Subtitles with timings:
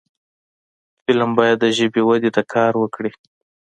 [1.03, 3.11] فلم باید د ژبې وده ته کار وکړي